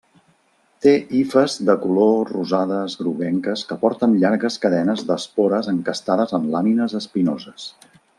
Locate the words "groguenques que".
3.01-3.77